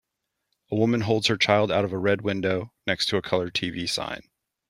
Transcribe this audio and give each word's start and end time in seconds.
A 0.71 0.75
woman 0.75 1.01
holds 1.01 1.27
her 1.27 1.37
child 1.37 1.71
out 1.71 1.85
of 1.85 1.93
a 1.93 1.97
red 1.99 2.23
window, 2.23 2.73
next 2.87 3.05
to 3.09 3.17
a 3.17 3.21
Color 3.21 3.51
TV 3.51 3.87
sign. 3.87 4.21